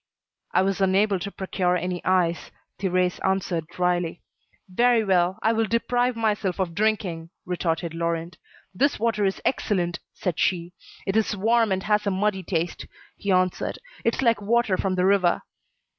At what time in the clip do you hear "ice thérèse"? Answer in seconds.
2.03-3.19